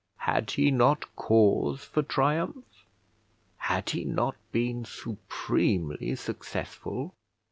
Had 0.23 0.49
he 0.49 0.71
not 0.71 1.15
cause 1.15 1.83
for 1.83 2.01
triumph? 2.01 2.87
Had 3.57 3.91
he 3.91 4.03
not 4.03 4.35
been 4.51 4.83
supremely 4.83 6.15
successful? 6.15 7.13